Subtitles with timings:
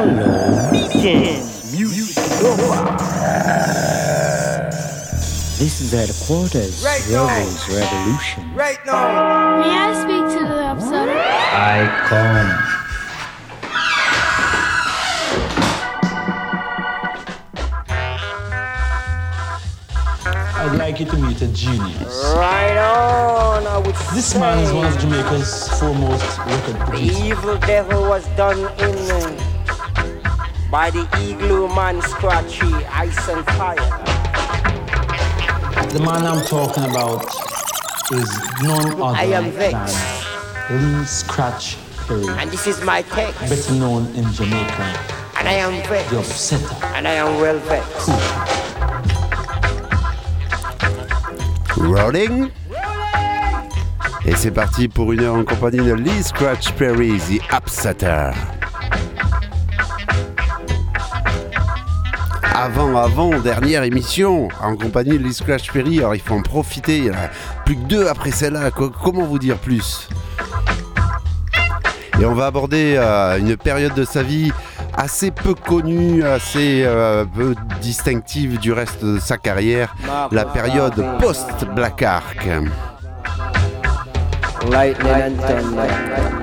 [0.00, 0.70] Hello,
[1.02, 2.96] Dance Music Nova.
[5.58, 7.26] This is headquarters, Right now.
[7.26, 8.54] Rebels Revolution.
[8.54, 9.58] Right now.
[9.60, 11.18] May I speak to the observer?
[11.20, 12.80] I come.
[20.62, 22.22] I'd like you to meet a genius.
[22.36, 23.66] Right on.
[23.66, 27.20] I would This say man is one of Jamaica's foremost record the producers.
[27.22, 29.49] evil devil was done in uh,
[30.70, 33.76] by the igloo man Scratchy, Ice and Fire.
[35.90, 37.24] The man I'm talking about
[38.12, 38.30] is
[38.62, 39.96] none other I am vexed.
[40.68, 43.40] than Lee Scratch Perry, And this is my text.
[43.40, 44.98] better known in Jamaica,
[45.38, 46.10] And I am vexed.
[46.10, 46.52] the vexed.
[46.52, 46.84] Upsetter.
[46.94, 48.10] And I am well vexed.
[51.76, 52.50] Rolling
[54.26, 58.32] Et c'est parti pour une heure en compagnie de Lee Scratch Perry, The Upsetter.
[62.62, 66.00] Avant, avant, dernière émission en compagnie de Lee Scratch Perry.
[66.00, 67.28] Alors il faut en profiter, il y en a
[67.64, 68.70] plus que deux après celle-là.
[68.70, 70.08] Co- Comment vous dire plus?
[72.20, 74.52] Et on va aborder euh, une période de sa vie
[74.94, 79.94] assez peu connue, assez euh, peu distinctive du reste de sa carrière,
[80.30, 82.46] la période post-Black Ark.
[84.70, 86.39] Lightning and thunder.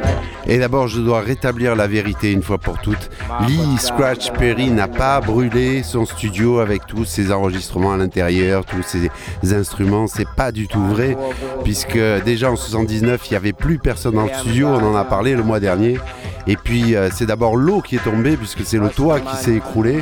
[0.50, 3.10] Et d'abord, je dois rétablir la vérité une fois pour toutes.
[3.48, 8.84] Lee Scratch Perry n'a pas brûlé son studio avec tous ses enregistrements à l'intérieur, tous
[8.84, 9.12] ses
[9.54, 10.08] instruments.
[10.08, 11.18] C'est pas du tout vrai,
[11.66, 14.68] puisque déjà en 79, il n'y avait plus personne dans le studio.
[14.68, 16.00] On en a parlé le mois dernier.
[16.48, 19.56] Et puis, euh, c'est d'abord l'eau qui est tombée, puisque c'est le toit qui s'est
[19.56, 20.02] écroulé.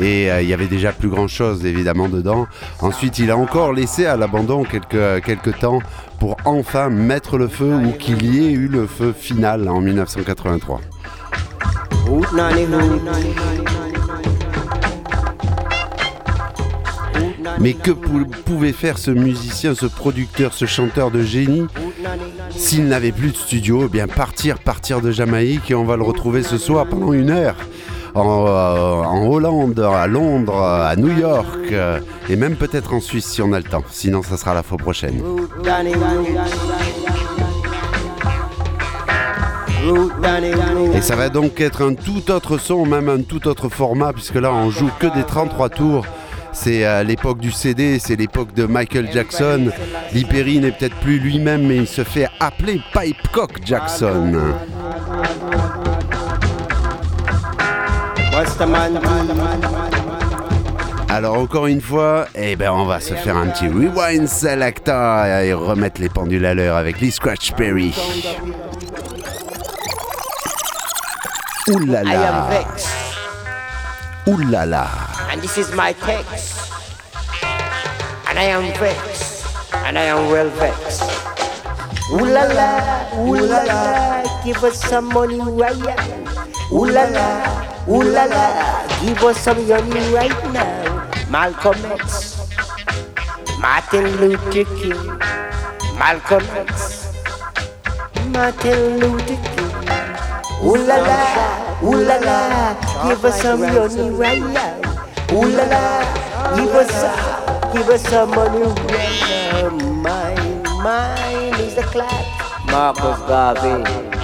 [0.00, 2.46] Et euh, il y avait déjà plus grand chose évidemment dedans.
[2.80, 5.80] Ensuite, il a encore laissé à l'abandon quelques, quelques temps
[6.18, 10.80] pour enfin mettre le feu ou qu'il y ait eu le feu final en 1983.
[12.08, 13.02] Hoot nanny hoot.
[17.58, 21.66] Mais que pou- pouvait faire ce musicien, ce producteur, ce chanteur de génie
[22.50, 23.82] s'il n'avait plus de studio?
[23.84, 27.30] Eh bien partir, partir de Jamaïque et on va le retrouver ce soir pendant une
[27.30, 27.56] heure.
[28.14, 33.26] En, euh, en Hollande, à Londres, à New York euh, et même peut-être en Suisse
[33.26, 33.84] si on a le temps.
[33.90, 35.22] Sinon, ça sera la fois prochaine.
[40.94, 44.34] Et ça va donc être un tout autre son, même un tout autre format, puisque
[44.34, 46.04] là on joue que des 33 tours.
[46.52, 49.70] C'est à l'époque du CD, c'est l'époque de Michael Jackson.
[50.12, 54.34] Lee Perry n'est peut-être plus lui-même, mais il se fait appeler Pipecock Jackson.
[61.08, 65.52] Alors encore une fois, eh ben on va se faire un petit rewind selecta et
[65.52, 67.94] remettre les pendules à l'heure avec Lee Scratch Perry.
[71.68, 72.02] Ouh là
[74.64, 74.86] là.
[75.32, 76.72] And this is my text.
[78.28, 79.44] And I am vexed.
[79.86, 81.02] And I am well vexed.
[82.12, 82.80] Ooh la la,
[83.18, 87.69] ooh la la, give us some money right now.
[87.88, 91.08] Ooh la la, give us some money right now.
[91.30, 92.38] Malcolm X,
[93.58, 95.18] Martin Luther King,
[95.98, 97.12] Malcolm X,
[98.26, 99.74] Martin Luther King.
[100.62, 101.20] Ooh la la,
[101.82, 104.76] ooh la la, give us some money right now.
[105.32, 108.62] Ooh la la, give us some, give us some money
[108.92, 109.70] right now.
[110.04, 112.26] Mine, mine is a clap.
[112.66, 114.19] Marcus Garvey.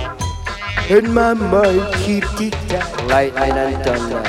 [0.89, 3.07] And my mind keep tick tock.
[3.09, 4.23] Lightning and thunder.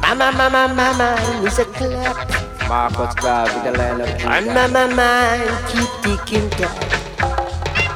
[0.00, 2.30] Mama, mama, mama, is a clap.
[2.68, 6.70] Marcus Garvey, the line of And my, mind keep ticking tock.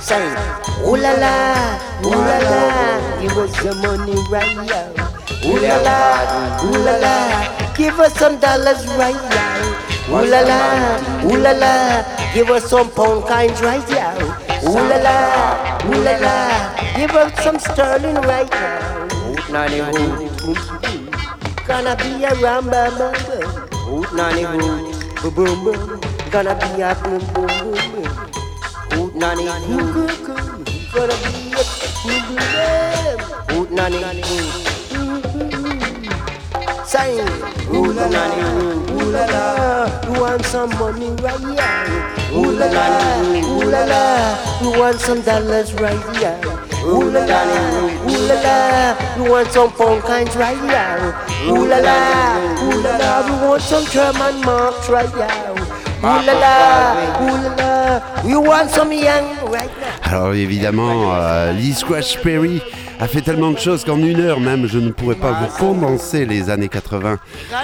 [0.03, 0.35] Say,
[0.83, 4.91] ooh la la, ooh la la, give us some money right now.
[5.47, 10.11] Ooh la la, ooh la la, give us some dollars right now.
[10.11, 14.19] Ooh la la, ooh la la, give us some pound coins right now.
[14.67, 16.37] Ooh la la, ooh la la,
[16.97, 19.07] give us some sterling right now.
[19.53, 20.59] Nanny hoot,
[21.67, 23.15] gonna be a ram bam bam
[24.17, 26.01] nanny hoot, boom boom boom,
[26.31, 27.49] gonna be a boom boom
[28.91, 30.11] boom nanny hoot,
[30.95, 31.63] gonna be a
[33.49, 34.74] boom boom nanny hoot.
[36.95, 37.19] Sing,
[37.75, 38.25] ooh la la,
[38.95, 39.47] ooh la la,
[40.07, 42.31] you want some money right now?
[42.33, 42.87] Ooh la la,
[43.51, 46.39] ooh la la, you want some dollars right now?
[46.87, 47.41] Ooh la la,
[48.07, 51.21] ooh la la, you want some pound coins right now?
[51.49, 51.99] Ooh la la,
[52.63, 55.64] ooh la la, we want some German marks right now.
[60.03, 62.61] Alors évidemment, euh, Lee Scratch Perry
[63.01, 66.27] a fait tellement de choses qu'en une heure même, je ne pourrais pas vous condenser
[66.27, 67.19] les années 80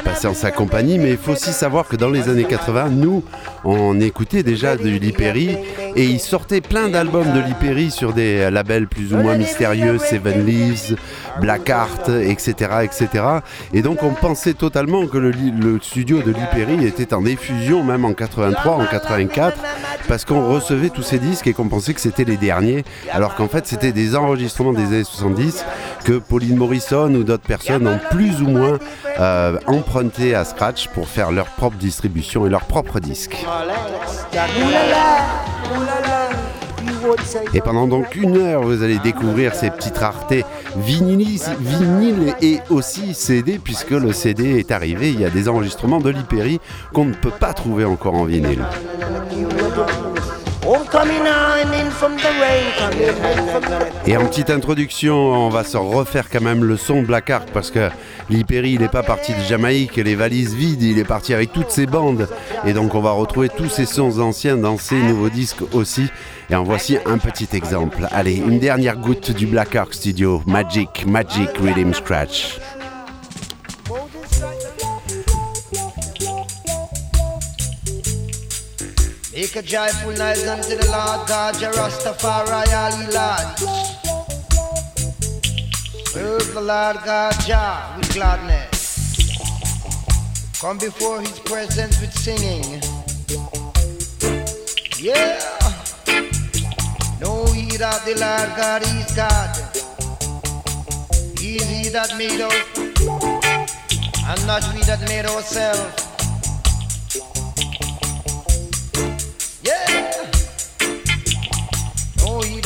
[0.05, 3.23] passées en sa compagnie, mais il faut aussi savoir que dans les années 80, nous,
[3.65, 5.57] on écoutait déjà de Lee Perry
[5.95, 9.99] et il sortait plein d'albums de Lee Perry sur des labels plus ou moins mystérieux,
[9.99, 10.97] Seven Leaves,
[11.41, 13.25] Black Art, etc., etc.
[13.73, 17.85] Et donc on pensait totalement que le, le studio de Lee Perry était en effusion
[17.85, 19.57] même en 83, en 84,
[20.09, 23.49] parce qu'on recevait tous ces disques et qu'on pensait que c'était les derniers, alors qu'en
[23.49, 25.65] fait c'était des enregistrements des années 70
[26.05, 28.79] que Pauline Morrison ou d'autres personnes ont plus ou moins
[29.19, 33.37] euh, emprunté à Scratch pour faire leur propre distribution et leur propre disque.
[37.55, 40.45] Et pendant donc une heure, vous allez découvrir ces petites raretés
[40.77, 45.11] vinylis, vinyle et aussi CD, puisque le CD est arrivé.
[45.11, 46.61] Il y a des enregistrements de l'Hyperi
[46.93, 48.65] qu'on ne peut pas trouver encore en vinyle.
[54.07, 57.71] Et en petite introduction, on va se refaire quand même le son Black Art parce
[57.71, 57.89] que
[58.29, 61.71] l'Hyperi, il n'est pas parti de Jamaïque les valises vides, il est parti avec toutes
[61.71, 62.29] ses bandes.
[62.67, 66.09] Et donc on va retrouver tous ces sons anciens dans ces nouveaux disques aussi.
[66.51, 68.07] Et en voici un petit exemple.
[68.11, 70.43] Allez, une dernière goutte du Black Art Studio.
[70.47, 72.59] Magic, Magic Rhythm Scratch.
[79.53, 83.59] Make a joyful noise unto the Lord God, your Rastafari, Ali Lord.
[86.07, 89.17] Serve the Lord God, Jah, with gladness.
[90.61, 92.81] Come before his presence with singing.
[95.01, 95.41] Yeah.
[97.19, 99.51] Know ye that the Lord God is God.
[101.41, 102.55] He is he that made us,
[104.29, 106.10] and not we that made ourselves.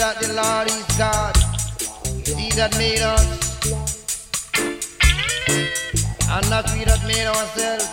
[0.04, 1.34] That the Lord is God.
[2.28, 3.24] Is he that made us.
[6.28, 7.88] And not we that made ourselves.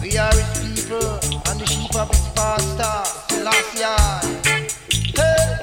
[0.00, 1.10] We are his people
[1.50, 3.42] and the sheep of his pastor.
[3.42, 3.98] Last year.
[5.16, 5.55] Hey.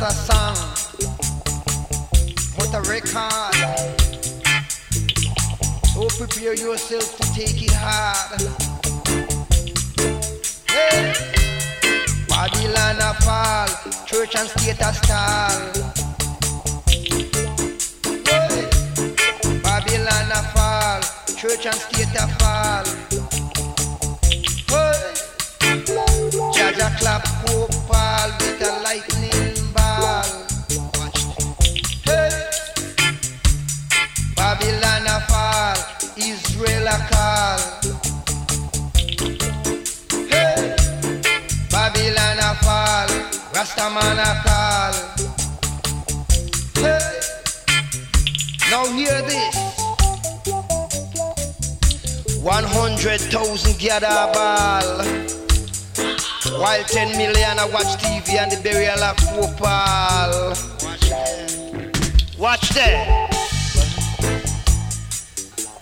[0.00, 0.56] Not a song,
[2.56, 3.54] but a record.
[5.92, 8.40] So prepare yourself to take it hard.
[10.68, 11.14] Hey.
[12.28, 13.68] Babylon a fall,
[14.06, 15.60] church and state a stall.
[18.24, 18.68] Hey.
[19.62, 21.00] Babylon a fall,
[21.36, 21.93] church and state
[54.00, 55.04] gather ball.
[56.58, 60.54] While 10 million I watch TV and the burial of Pope Paul.
[62.38, 63.30] Watch that.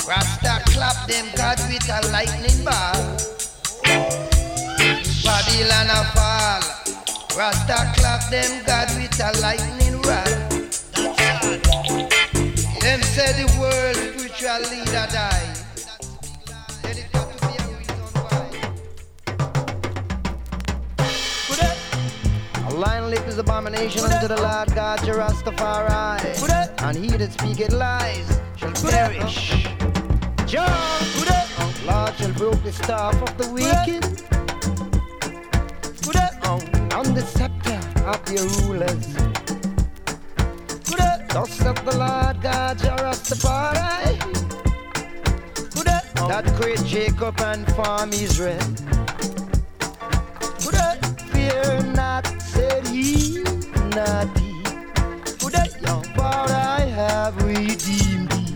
[0.06, 3.16] Rasta clap them God with a lightning ball.
[5.24, 6.62] Babylon a fall.
[7.38, 10.28] Rasta clap them God with a lightning rod.
[12.82, 15.51] Them say the world spiritual leader die.
[22.82, 26.18] Lion lip is abomination unto the Lord God, Rastafari.
[26.82, 29.68] And he that speaketh lies shall perish.
[30.46, 30.68] John,
[31.86, 34.02] Lord shall broke the staff of the wicked.
[36.44, 39.06] On oh, the scepter of your rulers.
[41.32, 44.18] Thus saith the Lord God, Rastafari.
[46.26, 48.58] That great Jacob and farm Israel.
[51.32, 51.81] Fear
[52.62, 53.42] said he,
[53.96, 54.52] not he.
[56.16, 56.46] For
[56.78, 58.54] I have redeemed thee.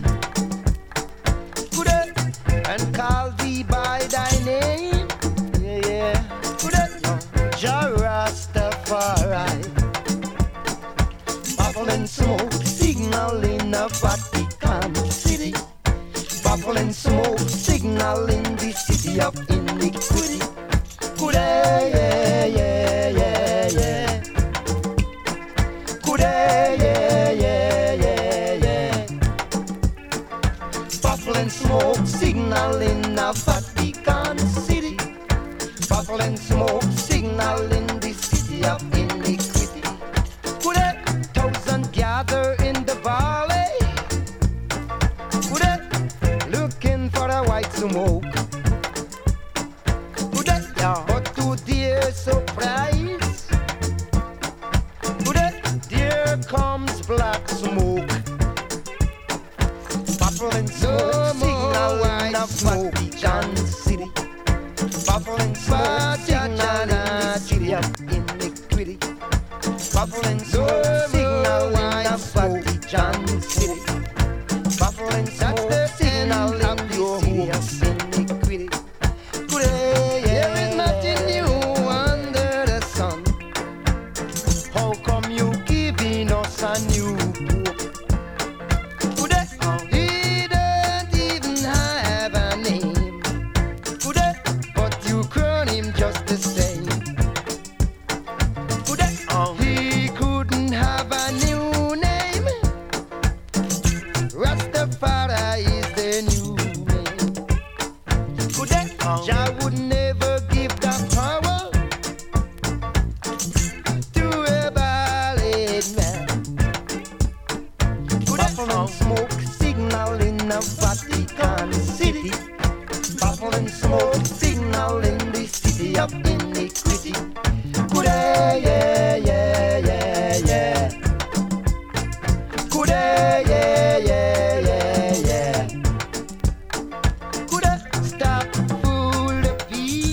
[2.71, 5.07] And called thee by thy name.
[5.61, 6.17] Yeah, yeah.
[7.61, 9.61] Jah Rastafari.
[11.57, 15.53] Bubble and smoke signal in the Vatican City.
[16.43, 20.46] Bubble and smoke signal in the city of iniquity.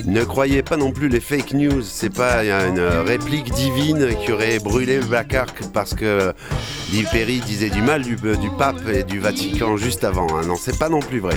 [0.07, 4.59] Ne croyez pas non plus les fake news, c'est pas une réplique divine qui aurait
[4.59, 6.33] brûlé le Black Ark parce que
[7.11, 10.27] Perry disait du mal du, du pape et du Vatican juste avant.
[10.37, 10.43] hein.
[10.47, 11.37] Non, c'est pas non plus vrai.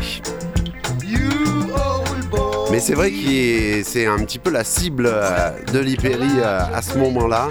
[2.69, 6.81] Mais c'est vrai que c'est un petit peu la cible euh, de Perry euh, à
[6.81, 7.47] ce moment-là.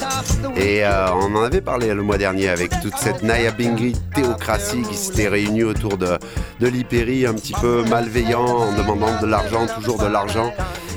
[0.56, 4.82] Et euh, on en avait parlé le mois dernier avec toute cette Naya Bingi théocratie
[4.82, 6.18] qui s'était réunie autour de,
[6.61, 10.52] de un petit peu malveillant, en demandant de l'argent, toujours de l'argent.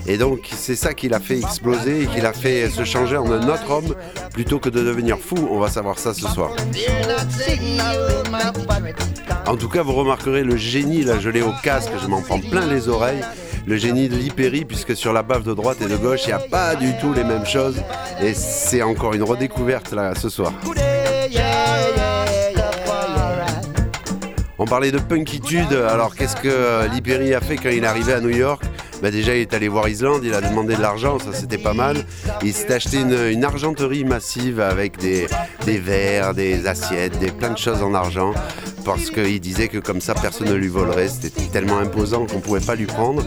[0.05, 3.31] Et donc c'est ça qui l'a fait exploser et qui l'a fait se changer en
[3.31, 3.95] un autre homme
[4.33, 5.35] plutôt que de devenir fou.
[5.49, 6.51] On va savoir ça ce soir.
[9.47, 12.39] En tout cas, vous remarquerez le génie, là je l'ai au casque, je m'en prends
[12.39, 13.23] plein les oreilles.
[13.65, 16.33] Le génie de l'hypérie, puisque sur la bave de droite et de gauche, il n'y
[16.33, 17.81] a pas du tout les mêmes choses.
[18.21, 20.53] Et c'est encore une redécouverte là ce soir.
[24.61, 28.19] On parlait de punkitude, alors qu'est-ce que l'hypérie a fait quand il est arrivé à
[28.19, 28.61] New York?
[29.01, 31.73] Bah déjà il est allé voir Islande, il a demandé de l'argent, ça c'était pas
[31.73, 32.05] mal.
[32.43, 35.27] Il s'est acheté une, argenterie massive avec des,
[35.65, 38.33] verres, des assiettes, des plein de choses en argent.
[38.83, 42.59] Parce qu'il disait que comme ça personne ne lui volerait, c'était tellement imposant qu'on pouvait
[42.59, 43.23] pas lui prendre.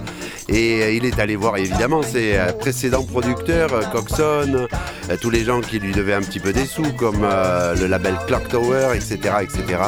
[0.48, 4.66] Et euh, il est allé voir évidemment ses euh, précédents producteurs, euh, Coxon,
[5.10, 7.86] euh, tous les gens qui lui devaient un petit peu des sous, comme euh, le
[7.86, 9.18] label Clock Tower, etc.
[9.42, 9.78] etc.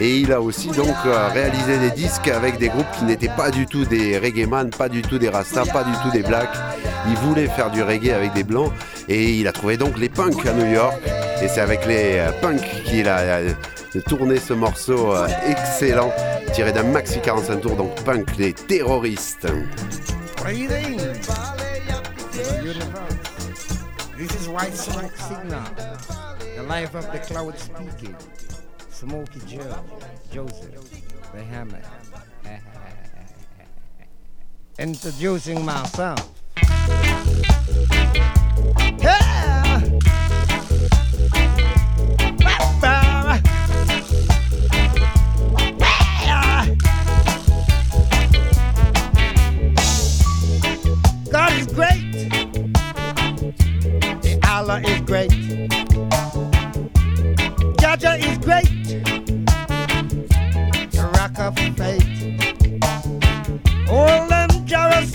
[0.00, 3.50] Et il a aussi donc euh, réalisé des disques avec des groupes qui n'étaient pas
[3.50, 6.56] du tout des reggaeman, pas du tout des rastas, pas du tout des blacks.
[7.08, 8.72] Il voulait faire du reggae avec des blancs
[9.08, 10.94] et il a trouvé donc les punks à New York.
[11.42, 13.52] Et c'est avec les euh, punks qu'il a euh,
[14.06, 15.14] tourné ce morceau
[15.46, 16.12] excellent
[16.52, 19.46] tiré d'un maxi 45 tours, donc punk, les terroristes.
[24.18, 25.10] This is White Smoke.
[26.56, 28.14] The life of the cloud speaking.
[29.02, 29.84] Smokey Joe.
[30.32, 31.32] Joseph.
[31.32, 31.82] The Hammer.
[34.78, 36.30] Introducing myself.
[38.98, 39.80] Yeah.
[51.32, 52.30] God is great.
[54.46, 55.81] Allah is great.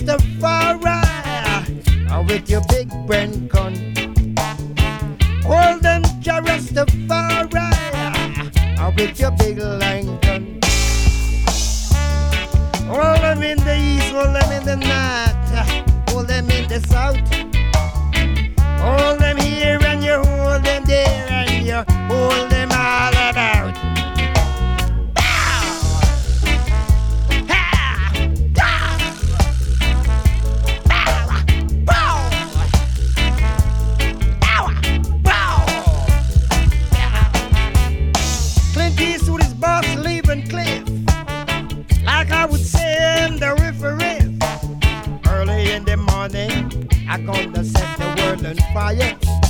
[0.08, 3.74] Jah Rastafari are uh, with your big brain con.
[5.46, 7.52] All them Jah Rastafari
[8.80, 10.60] are with your big line gun.
[12.90, 16.80] All them in the east, all them in the north, uh, all them in the
[16.88, 17.18] south.
[18.80, 23.87] Hold them here and you hold them there and you hold them all about.
[46.28, 49.47] Morning, I gonna set the world on fire.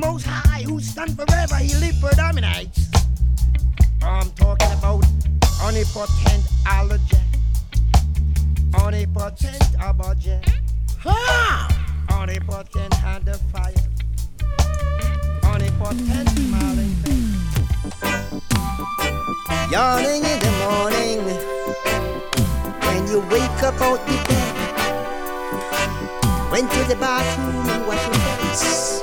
[0.00, 2.88] Most High, who stand forever, he live predominates.
[4.02, 5.04] I'm talking about
[5.62, 6.98] omnipotent Allah
[8.74, 10.16] Omnipotent Abba
[11.00, 11.68] Ha!
[12.12, 13.74] Omnipotent hand of fire.
[15.44, 17.60] Omnipotent smiling face.
[19.70, 21.18] Yawning in the morning
[22.86, 24.54] when you wake up out the bed.
[26.50, 29.00] Went to the bathroom and wash your face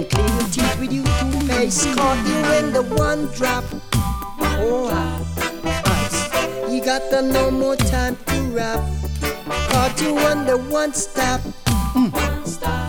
[0.00, 1.94] and clean your teeth with your toothpaste.
[1.96, 3.64] Caught you in the one drop.
[4.40, 4.88] Oh,
[5.84, 6.70] ice.
[6.70, 8.80] You got the no more time to rap.
[9.70, 11.40] Caught you on the one stop.
[11.94, 12.10] Mm.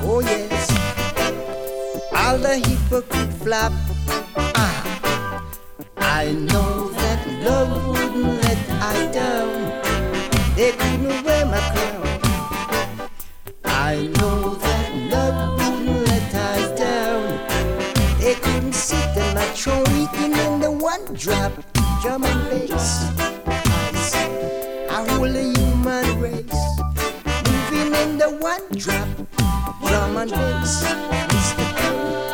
[0.03, 0.69] Oh yes.
[2.15, 3.71] All the hypocrite flap.
[4.37, 5.43] Ah.
[5.97, 10.55] I know that love wouldn't let I down.
[10.55, 13.09] They couldn't wear my crown.
[13.65, 15.60] I know that love
[19.61, 21.51] sit in the one drop
[22.23, 23.05] and bass.
[24.89, 26.65] I hold a human race
[27.45, 29.07] moving in the one drop
[30.17, 30.83] and bass.
[31.29, 32.30] Mr.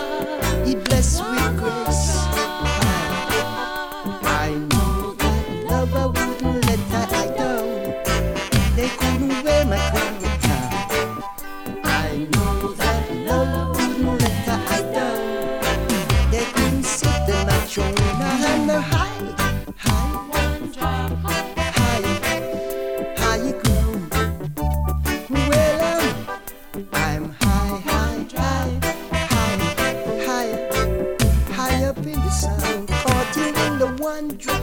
[34.45, 34.53] the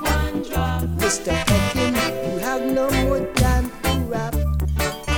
[0.00, 0.82] one drop.
[0.98, 1.32] Mr.
[1.46, 1.94] Peckin,
[2.32, 4.34] you have no more time to rap.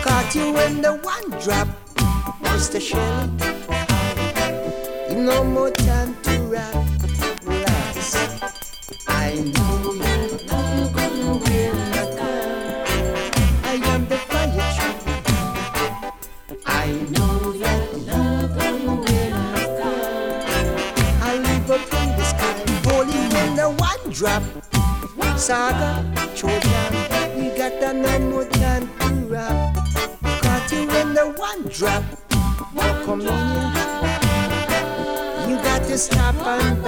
[0.02, 1.68] Caught you in the one drop.
[2.42, 2.80] Mr.
[2.80, 3.61] Shelley,
[25.52, 25.90] saga,
[26.34, 26.92] Trojan.
[27.36, 29.74] We got a nine more time to rap.
[30.40, 32.04] Caught you in the one drop.
[32.74, 33.40] Now come in.
[35.48, 36.81] You got to stop and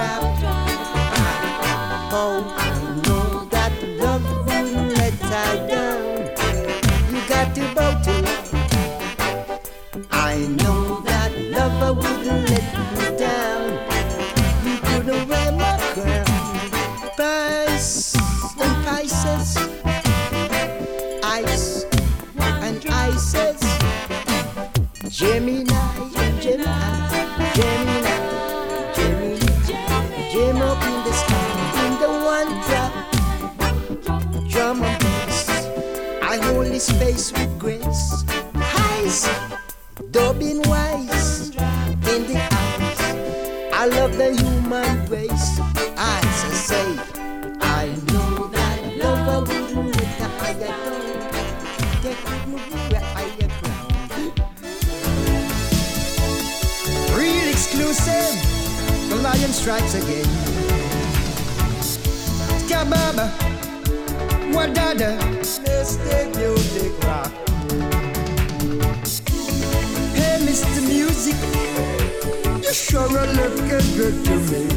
[71.25, 72.63] music.
[72.63, 74.67] You sure look good to me.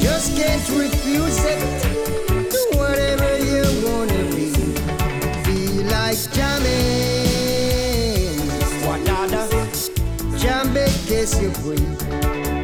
[0.00, 1.60] Just can't refuse it.
[2.50, 4.50] Do whatever you wanna be.
[5.44, 6.78] Feel like jamming.
[8.82, 9.42] Guadada.
[10.38, 10.74] Jam
[11.06, 12.00] case you breathe.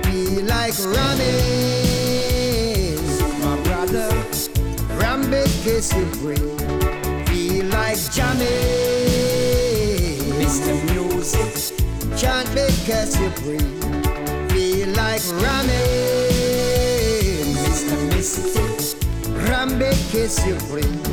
[0.05, 2.17] Be like ramming.
[3.43, 4.09] My brother.
[4.99, 6.61] Rambe case you breathe.
[7.29, 9.12] Feel like jamming
[10.53, 11.53] dance to music.
[12.17, 13.83] Chant because you breathe.
[14.51, 15.73] Feel like ramming,
[17.55, 17.97] Mr.
[18.11, 18.99] Mystic.
[19.49, 21.07] Ram because you breathe.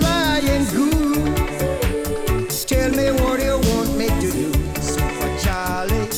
[0.00, 4.52] Flying goose, Tell me what you want me to do.
[4.80, 6.08] So for Charlie.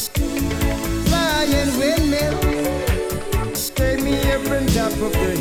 [1.08, 2.38] Flying windmill.
[3.74, 5.31] Take me up and top of the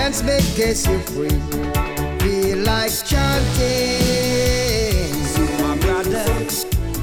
[0.00, 1.28] dance make gets you free.
[2.20, 3.52] Feel like chanting.
[5.34, 6.24] So my brother,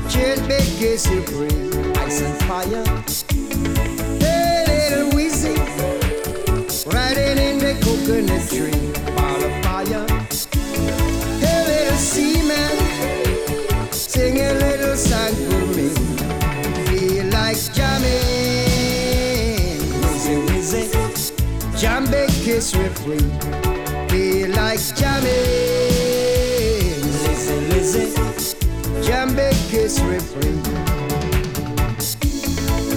[0.10, 1.94] chill make gets you free.
[2.06, 3.27] Ice and fire.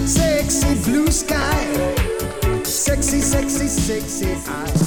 [0.07, 1.65] Sexy blue sky,
[2.63, 4.80] sexy, sexy, sexy eyes.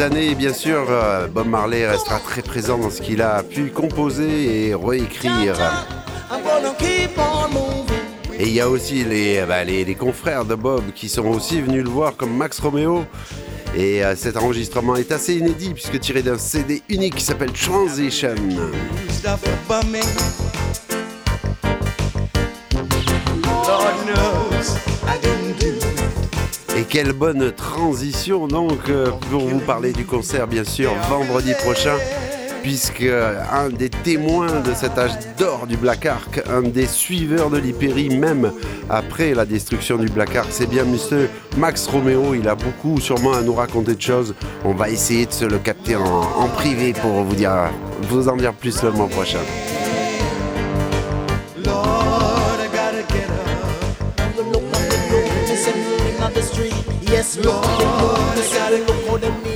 [0.00, 4.68] Années, bien sûr, euh, Bob Marley restera très présent dans ce qu'il a pu composer
[4.68, 5.54] et réécrire.
[8.38, 11.60] Et il y a aussi les, bah, les, les confrères de Bob qui sont aussi
[11.60, 13.04] venus le voir, comme Max Romeo.
[13.76, 18.34] Et euh, cet enregistrement est assez inédit puisque tiré d'un CD unique qui s'appelle Transition.
[26.96, 31.94] Quelle bonne transition donc euh, pour vous parler du concert bien sûr vendredi prochain
[32.62, 37.50] puisque euh, un des témoins de cet âge d'or du Black Ark, un des suiveurs
[37.50, 38.50] de l'Hyperi même
[38.88, 41.28] après la destruction du Black Ark, c'est bien monsieur
[41.58, 44.34] Max Romeo, il a beaucoup sûrement à nous raconter de choses.
[44.64, 47.52] On va essayer de se le capter en, en privé pour vous dire
[48.08, 49.40] vous en dire plus le mois prochain.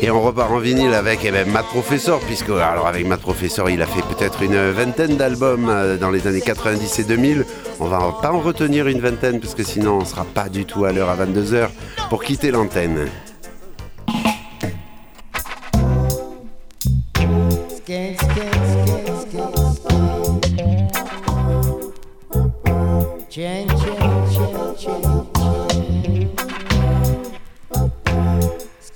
[0.02, 3.68] Et on repart en vinyle avec eh ben, Matt Professor, puisque alors avec Matt Professor,
[3.70, 7.44] il a fait peut-être une vingtaine d'albums euh, dans les années 90 et 2000.
[7.78, 10.84] On va pas en retenir une vingtaine, parce que sinon on sera pas du tout
[10.84, 11.68] à l'heure à 22h
[12.08, 13.08] pour quitter l'antenne.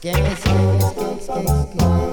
[0.04, 1.46] Scan, scan, scan, scan,
[1.78, 2.03] scan,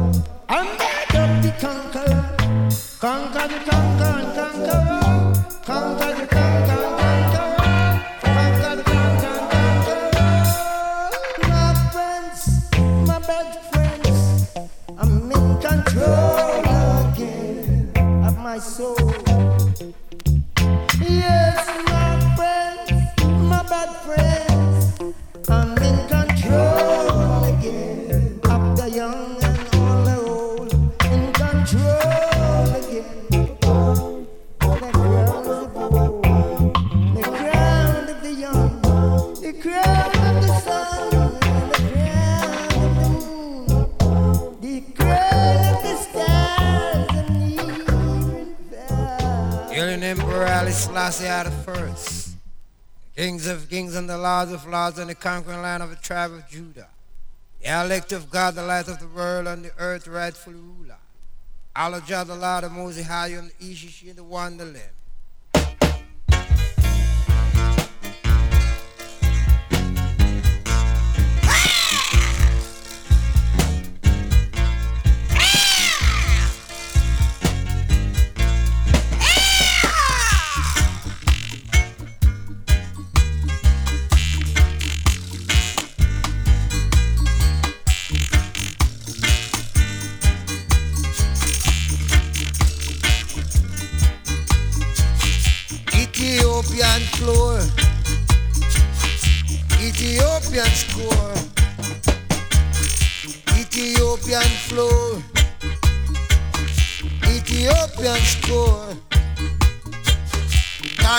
[0.00, 2.24] up the conqueror.
[3.00, 4.99] Conquer the conquer and conqueror.
[54.20, 56.88] Lords of laws and the conquering land of the tribe of Judah.
[57.62, 60.96] The elect of God, the light of the world and the earth rightful ruler.
[61.74, 64.76] Allah the Lord of Moses, high on the Ishishi the Wonderland.
[64.76, 64.99] Ethiopian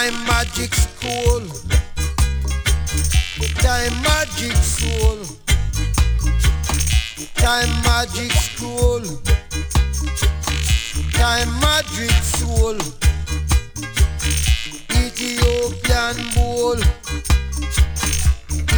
[0.02, 1.42] Time magic school.
[3.62, 5.20] Time magic soul.
[7.36, 9.04] Time magic school.
[11.14, 12.78] Time magic soul.
[14.90, 16.80] Ethiopian bowl.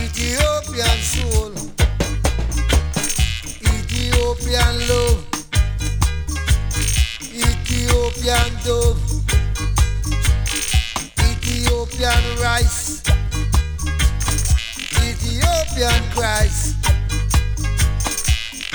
[0.03, 1.53] Ethiopian soul.
[3.61, 5.23] Ethiopian love.
[7.31, 9.02] Ethiopian dove.
[11.83, 13.01] Ethiopian rice.
[15.03, 16.77] Ethiopian Christ.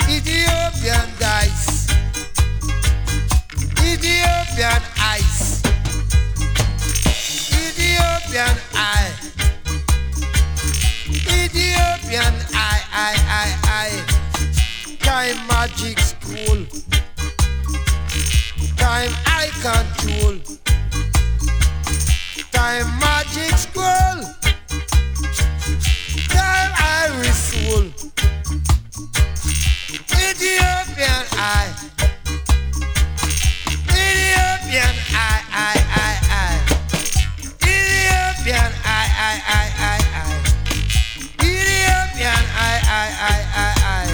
[0.07, 1.87] Ethiopian dice.
[3.81, 5.61] Ethiopian ice.
[7.49, 9.11] Ethiopian eye.
[11.09, 14.05] Ethiopian eye, eye, eye, eye.
[14.99, 16.63] Time magic school.
[18.77, 20.68] Time I control.
[22.59, 24.17] Time magic school.
[26.27, 26.71] Time
[27.07, 27.85] Irish soul.
[30.27, 31.71] Ethiopian eye.
[33.87, 36.59] Ethiopian eye, eye, eye, eye.
[37.63, 40.37] Ethiopian eye, eye, eye, eye, eye.
[41.39, 44.13] Ethiopian eye, eye, eye, eye, eye.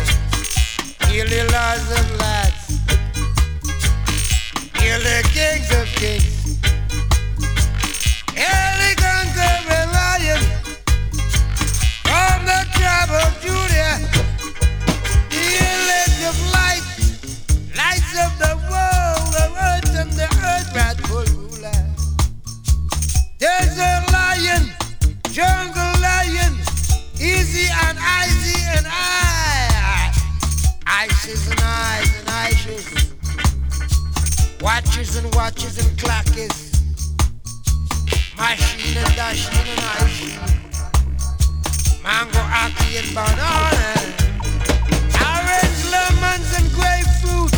[1.09, 2.63] Heal the laws of lads.
[4.79, 6.34] Heal the kings of kings.
[17.77, 20.71] Lights of the world, the earth and the earth
[21.09, 21.81] ruler.
[23.37, 24.71] Desert lion,
[25.31, 26.53] jungle lion,
[27.19, 30.13] easy and icy and I.
[30.87, 32.85] Ices and eyes and ices.
[34.61, 36.57] Watches and watches and clockers.
[38.37, 40.37] Machine and dashing and ice.
[42.03, 43.95] Mango, aki and banana.
[45.19, 47.54] Orange, lemons and grapefruit.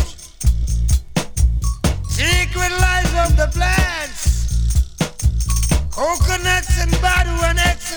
[2.18, 2.72] Secret
[3.14, 4.90] of the plants.
[5.88, 6.90] Coconuts and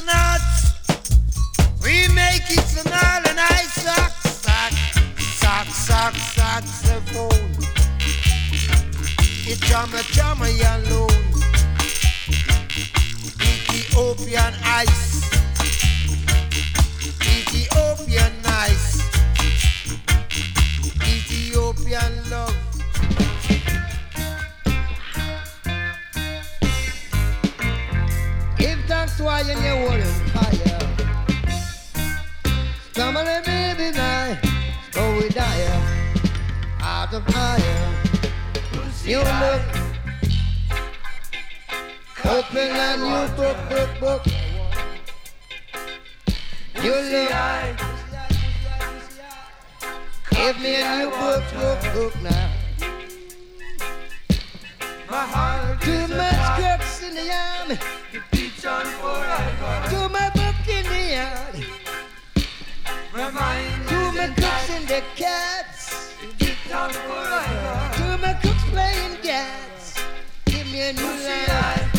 [0.05, 0.75] and.
[1.81, 4.73] We make it an all and I suck, suck,
[5.41, 7.49] suck, suck, saxophone.
[9.49, 11.09] It drama, drama, alone.
[13.41, 15.25] Ethiopian ice.
[17.25, 19.01] Ethiopian nice.
[21.07, 22.61] Ethiopian love.
[29.21, 30.81] Give thanks to I in your whole empire.
[32.91, 34.39] Stumbling baby night,
[34.91, 35.67] so we die
[36.81, 37.93] out of fire.
[39.03, 39.61] You look,
[42.25, 44.23] open a new book, book, book.
[46.81, 47.31] You look,
[50.31, 52.49] give me a new book, book, book now.
[55.81, 58.00] Too much crooks in the army.
[58.61, 61.55] Too much book in the yard.
[63.15, 66.13] Too many cooks in the cats.
[67.97, 69.95] Too many cooks playing cats.
[70.45, 71.89] Give me a new line.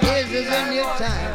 [0.00, 1.34] This is a new time.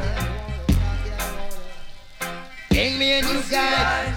[2.70, 4.14] Bring me a new guide.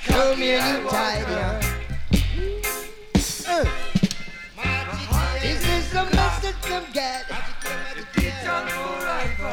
[0.00, 1.59] Show me a new tide.
[6.70, 7.24] From God.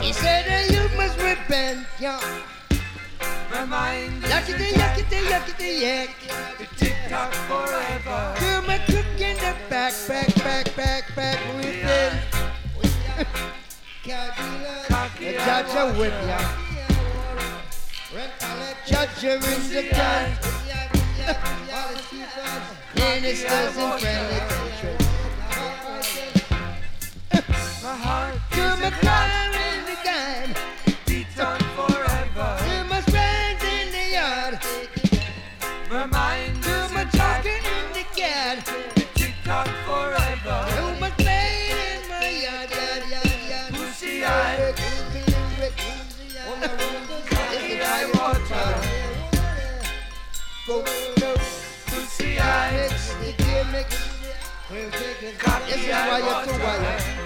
[0.02, 2.22] He said that you must repent, yeah.
[4.32, 6.14] Yuckity, yuckity, yuckity, yak.
[6.78, 8.36] Tiktok forever.
[8.40, 12.14] Do my cook in the back, back, back, back, back, whipping.
[15.48, 16.46] Judge a whip, yeah.
[18.86, 20.28] Judge her in the gun.
[22.96, 24.97] Ministers and friendly countries.
[54.98, 57.18] This is why you're too wild.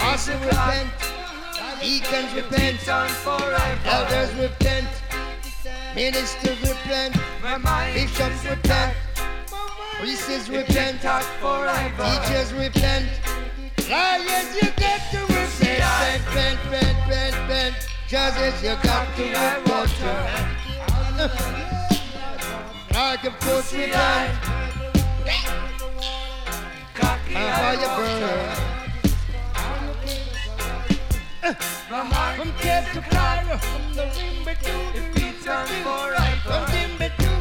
[0.00, 0.90] Also repent.
[1.80, 2.88] Deacons repent.
[2.88, 4.88] Elders repent.
[5.94, 7.16] Ministers repent.
[7.92, 8.96] Bishops repent.
[9.98, 11.00] Priests repent.
[11.02, 13.08] Teachers repent.
[13.90, 15.60] Liars, you got to repent.
[15.60, 17.76] Repent, repent, repent, repent.
[18.08, 19.22] Judges, you got to
[21.22, 21.58] repent.
[23.02, 24.30] Like a force repent.
[27.34, 28.22] And fire burn.
[32.36, 35.02] From Cape to Cairo, from the Limbe to the
[36.44, 37.32] From Timbuktu,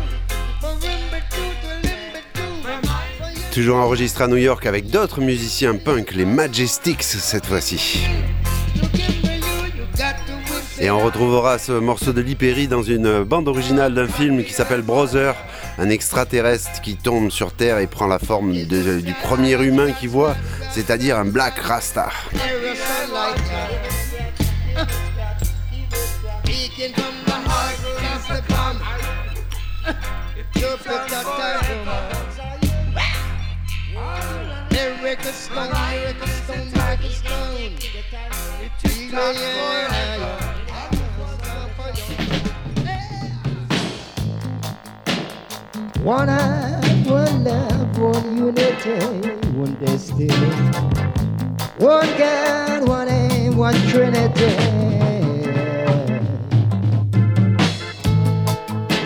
[0.60, 3.54] from Timbuktu to Limbuktu.
[3.54, 8.08] Toujours enregistré à New York avec d'autres musiciens punk, les Majestics cette fois-ci.
[10.84, 14.52] Et on retrouvera ce morceau de Lee Perry dans une bande originale d'un film qui
[14.52, 15.36] s'appelle Brother,
[15.78, 20.36] un extraterrestre qui tombe sur Terre et prend la forme du premier humain qu'il voit,
[20.72, 22.10] c'est-à-dire un Black Rasta.
[46.04, 48.98] One heart, one love, one unity,
[49.52, 50.30] one destiny.
[51.78, 54.56] One God, one aim, one Trinity.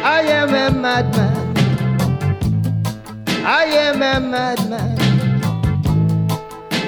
[0.05, 1.57] I am a madman.
[3.45, 4.97] I am a madman.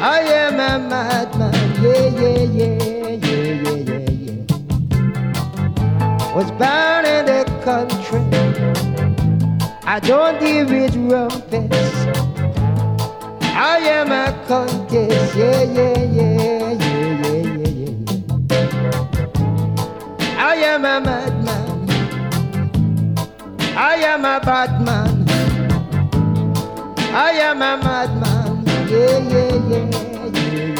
[0.01, 1.53] I am a madman.
[1.84, 2.78] Yeah, yeah, yeah,
[3.12, 4.45] yeah, yeah, yeah, yeah.
[6.34, 8.66] Was born in the country.
[9.89, 11.95] I don't deal with rumpets.
[13.55, 15.33] I am a contest.
[15.33, 18.67] Yeah, yeah, yeah, yeah, yeah, yeah, yeah.
[20.38, 21.89] I am a madman.
[23.77, 25.25] I am a bad man.
[27.15, 28.65] I am a madman.
[28.89, 30.75] Yeah, yeah, yeah, yeah, yeah,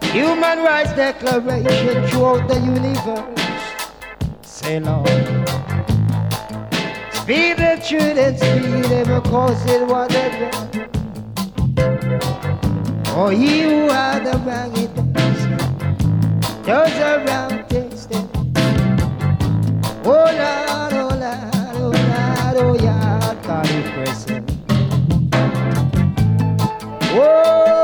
[0.00, 0.12] yeah.
[0.12, 3.40] Human Rights Declaration throughout the universe.
[4.42, 5.51] Say Lord.
[7.22, 10.88] Speed the truth and speed ever cause it what it was.
[13.14, 16.66] For he who had the wrong it does.
[16.66, 18.08] Does around things
[20.04, 24.50] Oh Lord, oh Lord, oh Lord, oh yeah, God present.
[27.14, 27.81] Oh,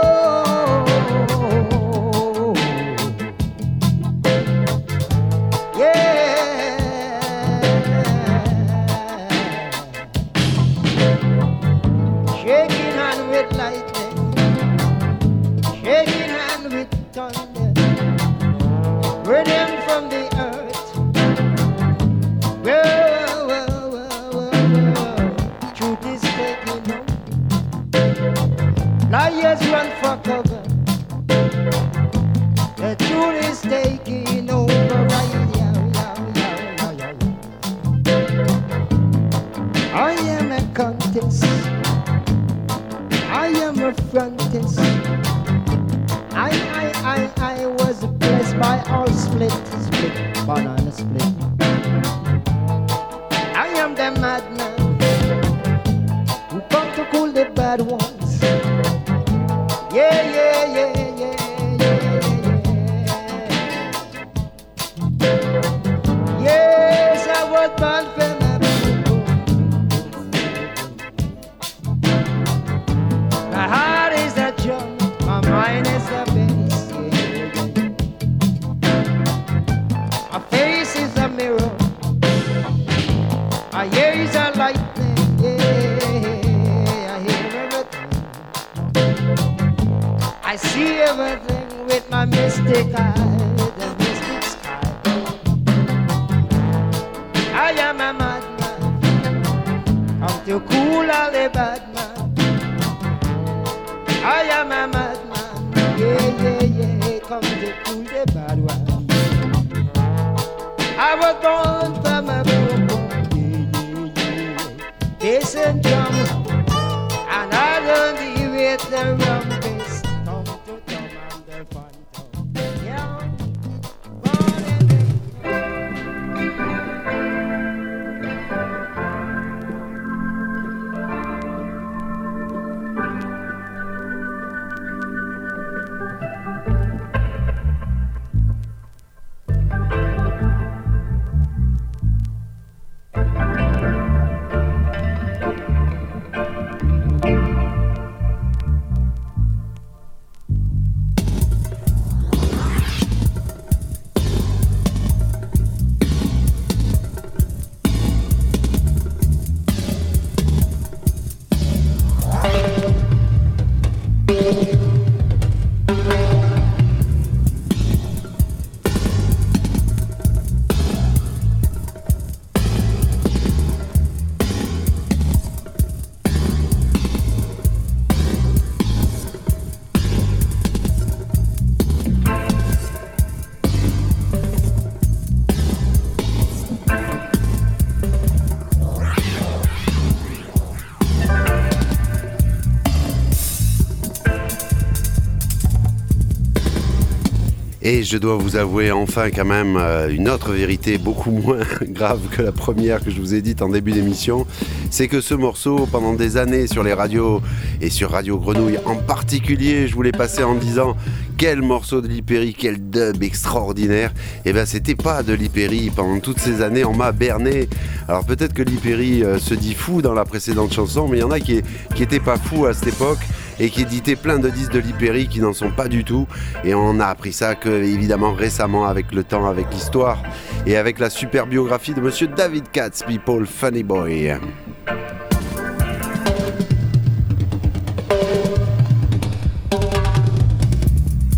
[197.91, 202.21] Et je dois vous avouer enfin quand même euh, une autre vérité beaucoup moins grave
[202.31, 204.47] que la première que je vous ai dite en début d'émission,
[204.91, 207.41] c'est que ce morceau, pendant des années sur les radios
[207.81, 210.99] et sur Radio Grenouille en particulier, je voulais passer en disant
[211.39, 214.13] quel morceau de Lipéry, quel dub extraordinaire.
[214.45, 217.71] Et ben c'était pas de Lipéry pendant toutes ces années, on m'a berné.
[218.07, 221.25] Alors peut-être que Lipéry euh, se dit fou dans la précédente chanson, mais il y
[221.25, 221.63] en a qui,
[221.95, 223.21] qui étaient pas fous à cette époque
[223.61, 226.27] et qui éditaient plein de disques de Lipéry qui n'en sont pas du tout.
[226.65, 230.23] Et on a appris ça que évidemment récemment avec le temps, avec l'histoire
[230.67, 234.37] et avec la super biographie de Monsieur David Katz, People Funny Boy.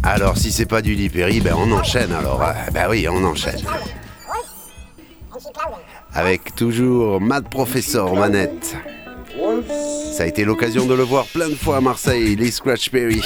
[0.03, 2.43] Alors si c'est pas du Lipéry, ben on enchaîne alors.
[2.43, 3.61] Euh, Ben oui, on enchaîne.
[6.13, 8.77] Avec toujours Mad Professor manette.
[10.21, 13.23] Ça a été l'occasion de le voir plein de fois à Marseille, les Scratch Perry.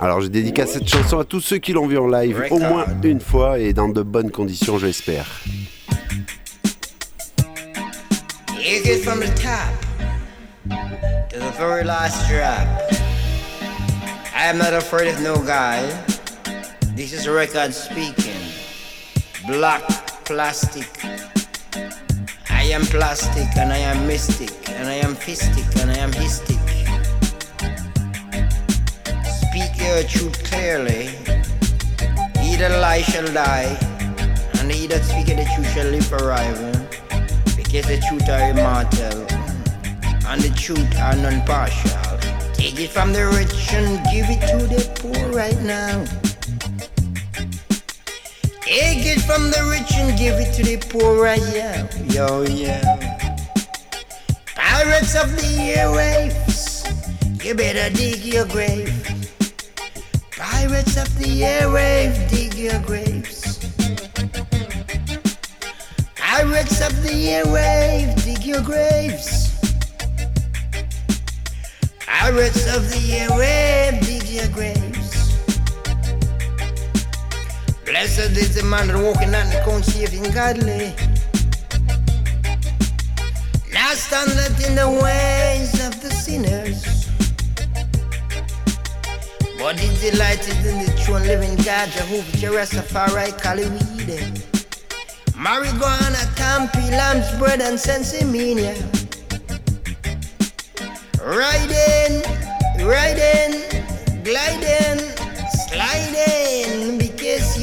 [0.00, 2.86] Alors je dédicace cette chanson à tous ceux qui l'ont vu en live au moins
[3.02, 5.26] une fois et dans de bonnes conditions, j'espère.
[8.58, 9.74] You get from the top
[11.28, 12.66] to the very last drop?
[14.34, 15.82] I am not afraid of no guy.
[16.96, 18.40] This is a record speaking.
[19.46, 19.82] Black
[20.24, 20.88] plastic.
[22.66, 26.58] I am plastic and I am mystic and I am fistic and I am histic.
[29.22, 31.06] Speak your truth clearly.
[32.42, 33.78] He that lie shall die,
[34.58, 36.72] and he that speaketh the truth shall live forever.
[37.56, 39.22] Because the truth are immortal,
[40.26, 42.18] and the truth are non-partial.
[42.54, 46.04] Take it from the rich and give it to the poor right now.
[48.66, 51.88] Take it from the rich and give it to the poor now.
[52.10, 52.80] Yo, yo.
[54.56, 56.82] Pirates of the airwaves,
[57.44, 58.90] you better dig your grave.
[60.36, 63.58] Pirates of the airwaves, dig your graves.
[66.16, 69.60] Pirates of the airwaves, dig your graves.
[72.04, 74.85] Pirates of the airwaves, dig your graves.
[77.86, 79.30] Blessed is the man that walking
[79.64, 80.92] cone saving godly.
[83.72, 87.06] Not standeth in the ways of the sinners.
[89.56, 94.42] But he delighted in the true and living God, Jehovah Jerusafari, Kaliwide.
[95.34, 98.74] Marijuana, Tampi, lamb's bread, and sensimania.
[101.22, 102.22] Riding,
[102.84, 103.62] riding,
[104.24, 105.15] gliding,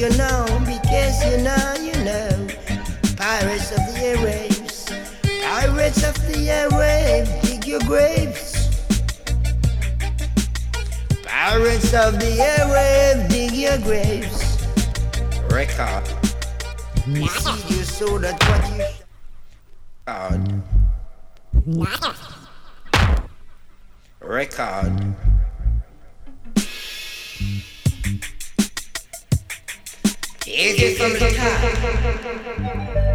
[0.03, 2.47] you know, because you know, you know.
[3.15, 4.91] Pirates of the airwaves,
[5.41, 8.67] pirates of the airwaves, dig your graves.
[11.23, 14.57] Pirates of the airwaves, dig your graves.
[15.49, 16.03] Record.
[17.07, 17.27] You
[17.85, 18.83] saw that what you
[20.05, 20.63] God.
[24.19, 25.15] Record.
[30.53, 33.12] Take it from the top.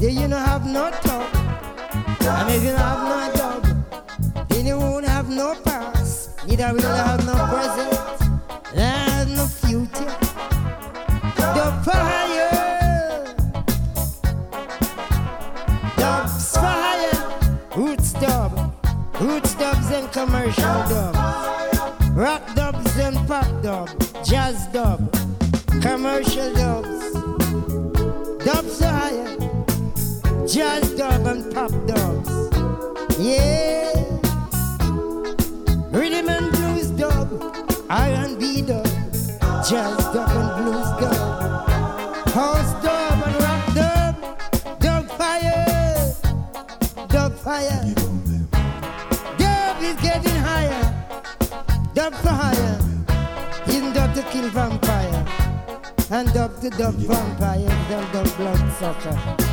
[0.00, 1.34] Yeah, you know have no talk.
[1.34, 6.46] And if you don't have no dog, then you won't have no past.
[6.46, 8.76] Neither will you have no present.
[8.76, 10.14] And no future.
[11.34, 13.24] The fire.
[15.96, 17.58] Dubs fire.
[17.74, 18.72] Roots dub.
[19.20, 21.67] Roots dubs and commercial dubs.
[39.68, 46.14] jazz dub and blues dub, house dub and rock dub, dub fire,
[47.08, 47.94] dub fire.
[49.36, 50.94] Dub is getting higher,
[51.92, 52.78] dub for higher,
[53.68, 55.26] in dub to kill vampire,
[56.12, 59.47] and dub to dub vampire, dub dub blood sucker.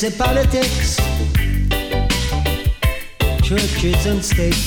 [0.00, 0.96] There's politics,
[3.42, 4.66] churches and states,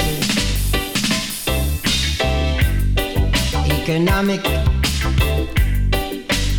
[3.65, 4.43] economic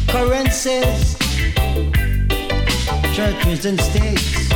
[0.09, 1.17] currencies,
[3.15, 4.51] churches and states.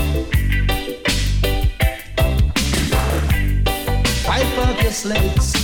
[4.27, 5.55] Wipe out your slates,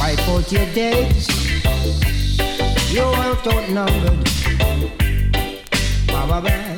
[0.00, 1.28] wipe out your dates.
[2.92, 4.24] You're out outnumbered.
[6.08, 6.77] Bye bye bye.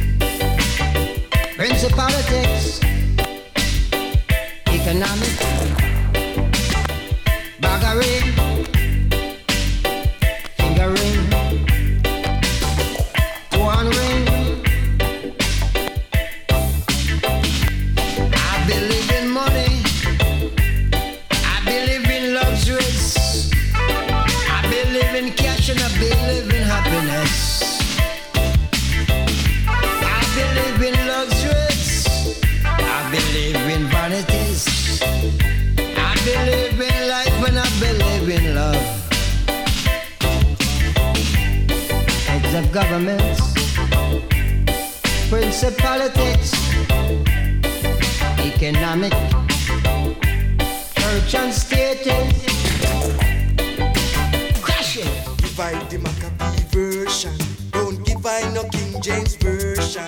[58.31, 60.07] I no King James version.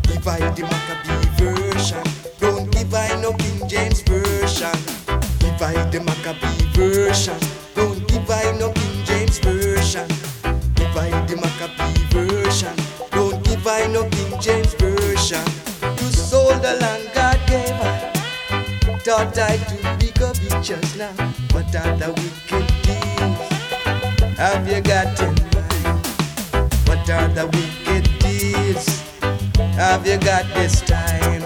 [0.00, 2.02] Divide the Maccabee version.
[2.38, 4.72] Don't give I no King James version.
[5.38, 7.38] Divide the Maccabee version.
[7.74, 10.08] Don't give I no King James version.
[10.74, 12.74] Divide the Maccabee version.
[13.10, 15.44] Don't give I no King James version.
[15.82, 18.10] You sold the land God gave I.
[19.04, 21.12] Thought I to be covetous now,
[21.52, 22.39] but all the wicked
[27.40, 29.02] the wicked deeds
[29.76, 31.42] have you got this time?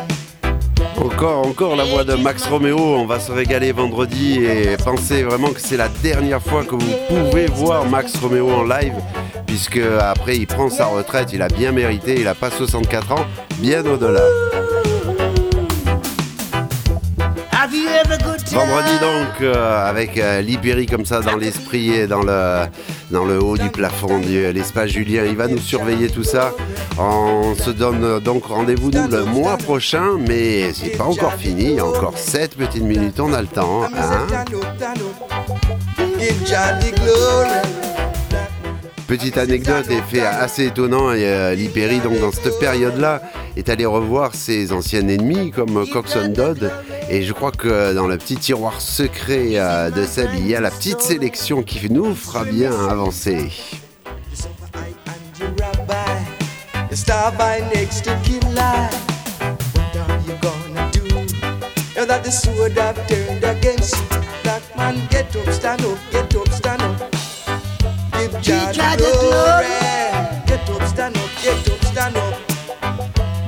[0.97, 2.79] Encore, encore la voix de Max Romeo.
[2.79, 6.95] On va se régaler vendredi et pensez vraiment que c'est la dernière fois que vous
[7.09, 8.95] pouvez voir Max Romeo en live,
[9.47, 11.33] puisque après il prend sa retraite.
[11.33, 12.21] Il a bien mérité.
[12.21, 13.27] Il a pas 64 ans,
[13.59, 14.23] bien au-delà.
[18.53, 22.67] Vendredi donc euh, avec euh, Libéry comme ça dans l'esprit et dans le
[23.15, 25.23] dans le haut du plafond de l'espace Julien.
[25.25, 26.53] Il va nous surveiller tout ça.
[26.99, 31.65] On se donne euh, donc rendez-vous le mois prochain, mais c'est pas encore fini.
[31.67, 33.21] Il y a encore 7 petites minutes.
[33.21, 33.85] On a le temps.
[33.85, 34.27] hein.
[39.07, 41.55] Petite anecdote et fait assez étonnant, et, euh,
[42.03, 43.23] donc dans cette période-là,
[43.57, 46.73] est allé revoir ses anciens ennemis comme Coxon Dodd.
[47.09, 50.55] Et je crois que euh, dans le petit tiroir secret euh, de Seb, il y
[50.55, 53.51] a la petite sélection qui nous fera bien avancer.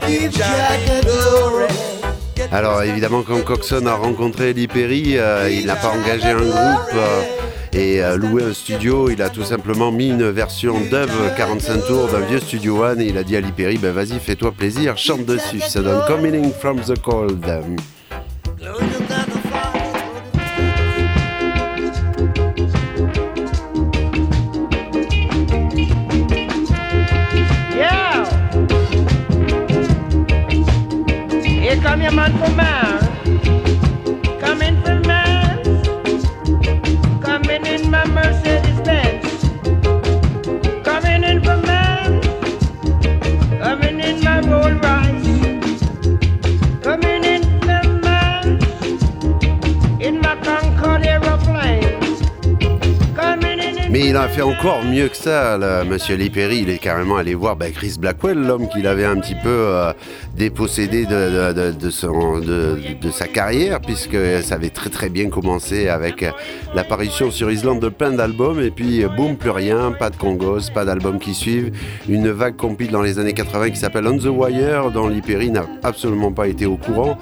[0.07, 1.96] Give the glory.
[2.53, 6.95] Alors évidemment, quand Coxon a rencontré Lee Perry, euh, il n'a pas engagé un groupe
[6.95, 7.23] euh,
[7.73, 9.11] et euh, loué un studio.
[9.11, 13.07] Il a tout simplement mis une version dub 45 tours d'un vieux Studio One et
[13.07, 15.61] il a dit à Lee Perry, ben vas-y, fais-toi plaisir, chante dessus.
[15.61, 17.45] Ça donne Coming from the Cold.
[53.97, 56.59] Mais il a fait encore mieux que ça, là, Monsieur Lee Perry.
[56.59, 59.93] Il est carrément allé voir bah, Chris Blackwell, l'homme qu'il avait un petit peu euh,
[60.37, 66.25] dépossédé de, de- sa carrière, puisque ça avait très très bien commencé avec
[66.77, 70.71] l'apparition sur Islande de plein d'albums, et puis euh, boum, plus rien, pas de congos,
[70.75, 71.73] pas d'albums qui suivent.
[72.07, 75.51] Une vague compile dans les années 80 qui s'appelle On the Wire, dont Lee Perry
[75.51, 77.17] n'a absolument pas été au courant.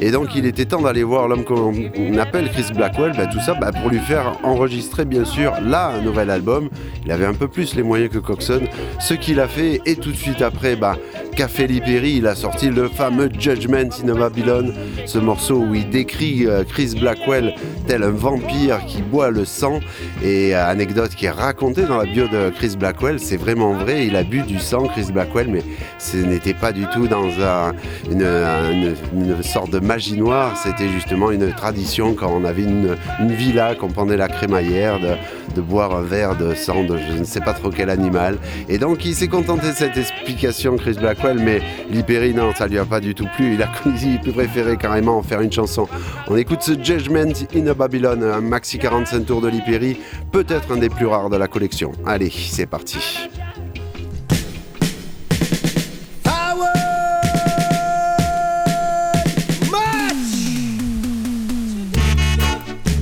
[0.00, 1.72] Et donc il était temps d'aller voir l'homme qu'on
[2.18, 6.02] appelle Chris Blackwell, bah, tout ça bah, pour lui faire enregistrer bien sûr là un
[6.02, 6.68] nouvel album.
[7.04, 8.62] Il avait un peu plus les moyens que Coxon,
[9.00, 10.96] ce qu'il a fait et tout de suite après, bah,
[11.36, 14.72] Café Lee Perry, il a sorti le fameux Judgment in Babylon,
[15.06, 17.54] ce morceau où il décrit euh, Chris Blackwell
[17.86, 19.80] tel un vampire qui boit le sang.
[20.22, 24.06] Et euh, anecdote qui est racontée dans la bio de Chris Blackwell, c'est vraiment vrai,
[24.06, 25.62] il a bu du sang, Chris Blackwell, mais
[25.98, 27.72] ce n'était pas du tout dans un-
[28.10, 28.94] une,
[29.42, 33.88] sorte de magie noire, c'était justement une tradition quand on avait une, une villa, qu'on
[33.88, 37.70] pendait la crémaillère, de, boire un verre de sang de je ne sais pas trop
[37.70, 38.38] quel animal.
[38.68, 42.66] Et donc il s'est contenté de cette explication, Chris Blackwell, mais Lee Perry, non, ça
[42.66, 43.54] lui a pas du tout plu.
[43.54, 43.68] Il a
[44.02, 45.88] il préféré carrément en faire une chanson.
[46.28, 50.00] On écoute ce Judgment in a Babylon, un maxi 45 tours de Lee Perry,
[50.32, 51.92] peut-être un des plus rares de la collection.
[52.04, 52.98] Allez, c'est parti.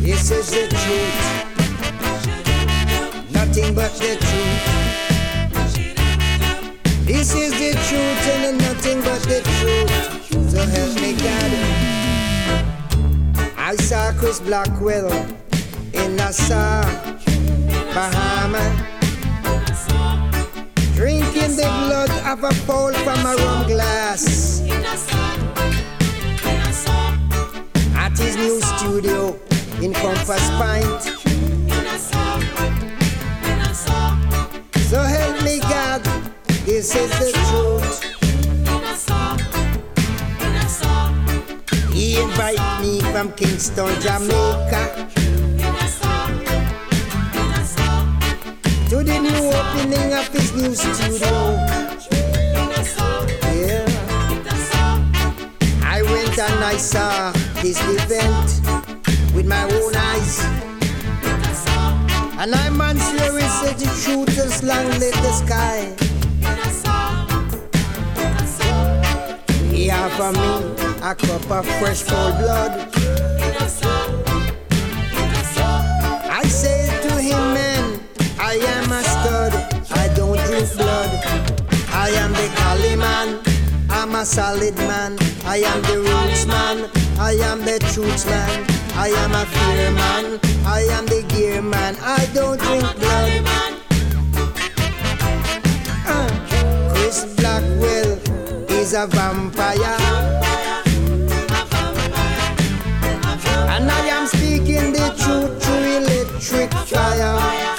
[0.02, 1.18] This is the truth.
[3.32, 4.64] Nothing but the truth.
[7.06, 10.50] This is the truth and nothing but the truth.
[10.50, 11.52] So help me God.
[13.56, 15.10] I saw Chris Blackwell
[43.68, 44.82] Kingston, Jamaica.
[48.88, 51.52] To the new opening of his new studio.
[53.52, 53.84] Yeah.
[55.84, 58.62] I went and I saw this event
[59.34, 60.44] with my own eyes.
[62.38, 65.94] And I man sure he said the shooters long lit the sky.
[69.70, 72.97] He for me a cup of fresh cold blood.
[84.18, 85.16] A solid man.
[85.44, 86.90] I am the roots man.
[87.20, 88.66] I am the truth man.
[88.94, 90.40] I am a fear man.
[90.66, 91.96] I am the gear man.
[92.00, 93.30] I don't drink blood.
[96.04, 98.18] Uh, Chris Blackwell
[98.80, 99.98] is a vampire.
[103.74, 107.77] And I am speaking the truth through electric fire.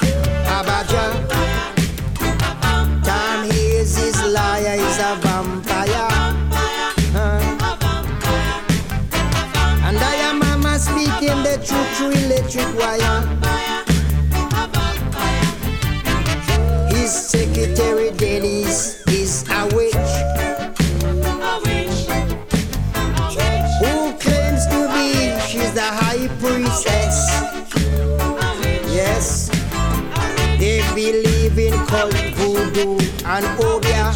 [32.79, 34.13] Voodoo and obeah.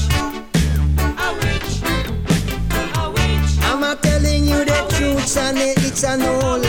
[3.62, 6.63] I'm a telling you the truth and it's a no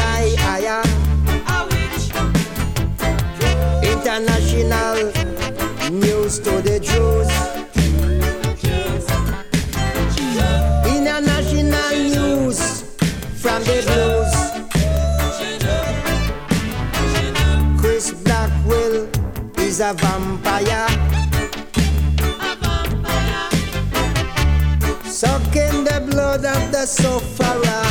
[26.86, 27.88] blood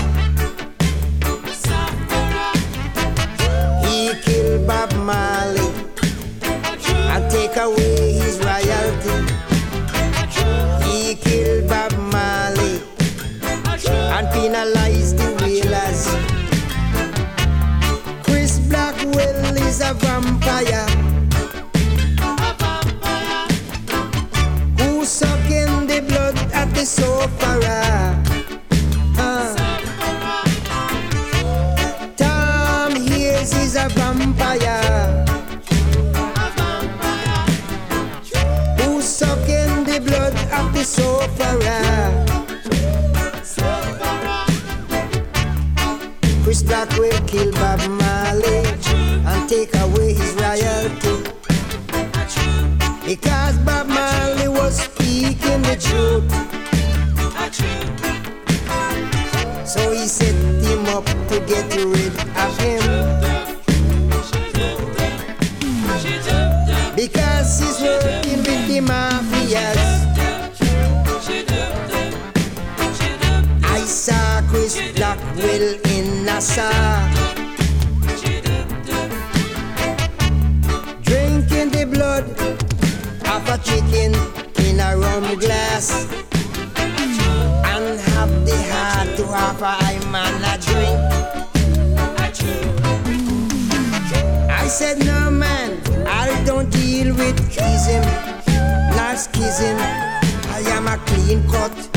[1.26, 2.54] of the sufferer.
[3.88, 5.63] He killed Bob Marley
[40.64, 42.26] of the sufferer.
[46.44, 48.64] Chris Blackwell kill Bob Marley
[49.30, 51.16] and take away his royalty.
[53.06, 56.30] Because Bob Marley was speaking the truth.
[59.66, 60.36] So he set
[60.66, 62.03] him up to get rid
[76.34, 76.40] in
[81.04, 82.24] Drinking the blood
[83.30, 84.16] of a chicken
[84.66, 86.08] in a rum glass.
[87.72, 91.00] And have the heart to offer I man a drink.
[94.50, 98.04] I said, no man, I don't deal with schism,
[98.98, 99.78] not schism.
[100.50, 101.93] I am a clean cut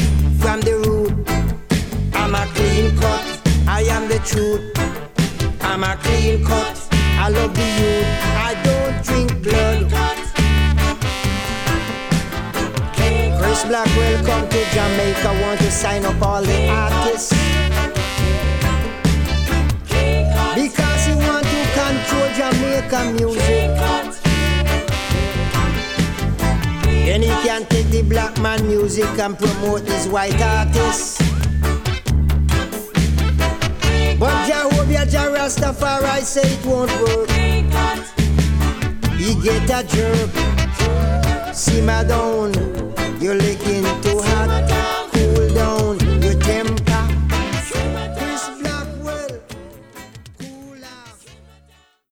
[4.26, 4.60] truth.
[5.60, 8.10] I'm a clean cut, I love the youth.
[8.48, 9.86] I don't drink blood.
[13.38, 17.30] Chris Blackwell come to Jamaica, want to sign up all the artists.
[20.54, 23.70] Because he want to control Jamaica music.
[27.06, 31.15] Then he can take the black man music and promote his white artists.
[34.18, 37.28] But Jehovah Jah Rastafari say it won't work.
[39.18, 40.30] He get a jerk.
[41.54, 42.54] See my down,
[43.20, 44.65] you're licking too hard.